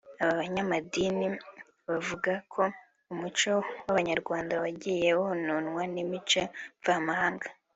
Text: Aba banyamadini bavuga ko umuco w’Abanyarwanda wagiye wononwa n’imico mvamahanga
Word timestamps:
Aba 0.21 0.35
banyamadini 0.39 1.27
bavuga 1.89 2.31
ko 2.53 2.63
umuco 3.11 3.51
w’Abanyarwanda 3.85 4.53
wagiye 4.63 5.09
wononwa 5.21 5.83
n’imico 5.93 6.41
mvamahanga 6.79 7.47